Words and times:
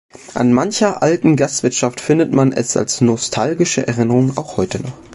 An 0.33 0.51
mancher 0.51 1.03
alten 1.03 1.35
Gastwirtschaft 1.35 2.01
findet 2.01 2.33
man 2.33 2.53
es 2.53 2.75
als 2.75 3.01
nostalgische 3.01 3.85
Erinnerung 3.85 4.35
auch 4.35 4.57
heute 4.57 4.81
noch. 4.81 4.93